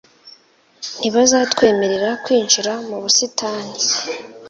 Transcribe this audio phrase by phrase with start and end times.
[0.97, 3.75] Ntibazatwemerera kwinjira mu busitani